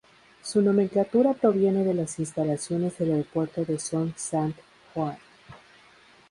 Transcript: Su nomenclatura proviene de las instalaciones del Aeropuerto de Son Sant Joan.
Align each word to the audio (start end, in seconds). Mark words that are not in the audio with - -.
Su 0.41 0.63
nomenclatura 0.63 1.33
proviene 1.35 1.83
de 1.83 1.93
las 1.93 2.17
instalaciones 2.17 2.97
del 2.97 3.11
Aeropuerto 3.11 3.63
de 3.65 3.77
Son 3.77 4.11
Sant 4.17 4.55
Joan. 4.95 5.15